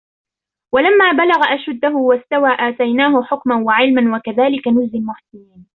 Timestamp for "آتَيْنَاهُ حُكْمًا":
2.59-3.55